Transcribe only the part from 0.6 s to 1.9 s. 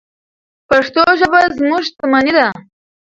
پښتو ژبه زموږ